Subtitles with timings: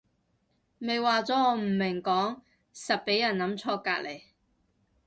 [0.79, 2.41] 咪話咗我唔明講
[2.73, 4.21] 實畀人諗錯隔離